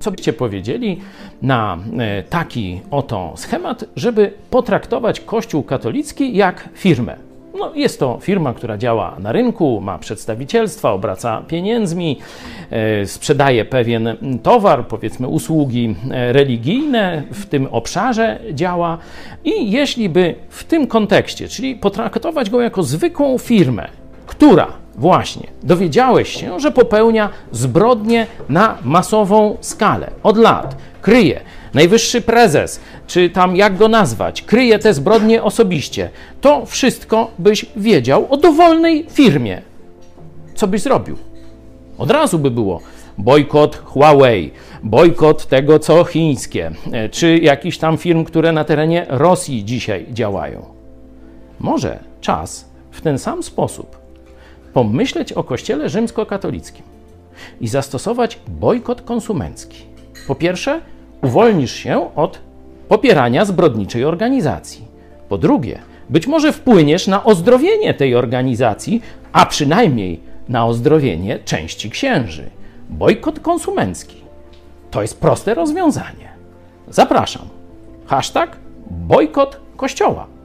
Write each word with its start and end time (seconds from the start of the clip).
Co 0.00 0.10
byście 0.10 0.32
powiedzieli 0.32 1.00
na 1.42 1.78
e, 1.98 2.22
taki 2.22 2.80
oto 2.90 3.32
schemat, 3.36 3.84
żeby 3.96 4.32
potraktować 4.50 5.20
Kościół 5.20 5.62
katolicki 5.62 6.36
jak 6.36 6.68
firmę? 6.74 7.16
No, 7.58 7.74
jest 7.74 8.00
to 8.00 8.18
firma, 8.20 8.54
która 8.54 8.78
działa 8.78 9.16
na 9.18 9.32
rynku, 9.32 9.80
ma 9.80 9.98
przedstawicielstwa, 9.98 10.92
obraca 10.92 11.42
pieniędzmi, 11.48 12.18
e, 12.70 13.06
sprzedaje 13.06 13.64
pewien 13.64 14.16
towar, 14.42 14.86
powiedzmy 14.86 15.28
usługi 15.28 15.94
e, 16.10 16.32
religijne, 16.32 17.22
w 17.32 17.46
tym 17.46 17.68
obszarze 17.70 18.38
działa. 18.52 18.98
I 19.44 19.70
jeśli 19.70 20.08
by 20.08 20.34
w 20.48 20.64
tym 20.64 20.86
kontekście, 20.86 21.48
czyli 21.48 21.74
potraktować 21.74 22.50
go 22.50 22.60
jako 22.60 22.82
zwykłą 22.82 23.38
firmę, 23.38 23.88
która 24.26 24.85
właśnie 24.96 25.46
dowiedziałeś 25.62 26.28
się, 26.28 26.60
że 26.60 26.70
popełnia 26.70 27.28
zbrodnie 27.52 28.26
na 28.48 28.78
masową 28.84 29.56
skalę 29.60 30.10
od 30.22 30.36
lat, 30.36 30.76
kryje 31.02 31.40
najwyższy 31.74 32.20
prezes, 32.20 32.80
czy 33.06 33.30
tam 33.30 33.56
jak 33.56 33.76
go 33.76 33.88
nazwać, 33.88 34.42
kryje 34.42 34.78
te 34.78 34.94
zbrodnie 34.94 35.42
osobiście, 35.42 36.10
to 36.40 36.66
wszystko 36.66 37.30
byś 37.38 37.66
wiedział 37.76 38.26
o 38.30 38.36
dowolnej 38.36 39.06
firmie. 39.10 39.62
Co 40.54 40.66
byś 40.66 40.82
zrobił? 40.82 41.16
Od 41.98 42.10
razu 42.10 42.38
by 42.38 42.50
było 42.50 42.80
bojkot 43.18 43.76
Huawei, 43.76 44.50
bojkot 44.82 45.46
tego, 45.46 45.78
co 45.78 46.04
chińskie, 46.04 46.70
e, 46.92 47.08
czy 47.08 47.38
jakichś 47.38 47.78
tam 47.78 47.98
firm, 47.98 48.24
które 48.24 48.52
na 48.52 48.64
terenie 48.64 49.06
Rosji 49.08 49.64
dzisiaj 49.64 50.06
działają. 50.12 50.64
Może 51.60 51.98
czas 52.20 52.68
w 52.90 53.00
ten 53.00 53.18
sam 53.18 53.42
sposób 53.42 54.05
pomyśleć 54.76 55.32
o 55.32 55.44
Kościele 55.44 55.88
rzymskokatolickim 55.88 56.84
i 57.60 57.68
zastosować 57.68 58.38
bojkot 58.48 59.02
konsumencki. 59.02 59.82
Po 60.26 60.34
pierwsze, 60.34 60.80
uwolnisz 61.22 61.72
się 61.72 62.14
od 62.14 62.38
popierania 62.88 63.44
zbrodniczej 63.44 64.04
organizacji. 64.04 64.84
Po 65.28 65.38
drugie, 65.38 65.78
być 66.10 66.26
może 66.26 66.52
wpłyniesz 66.52 67.06
na 67.06 67.24
ozdrowienie 67.24 67.94
tej 67.94 68.14
organizacji, 68.14 69.02
a 69.32 69.46
przynajmniej 69.46 70.20
na 70.48 70.66
ozdrowienie 70.66 71.38
części 71.38 71.90
księży. 71.90 72.50
Bojkot 72.90 73.40
konsumencki. 73.40 74.16
To 74.90 75.02
jest 75.02 75.20
proste 75.20 75.54
rozwiązanie. 75.54 76.28
Zapraszam. 76.88 77.48
Hashtag 78.06 78.56
bojkot 78.90 79.60
kościoła. 79.76 80.35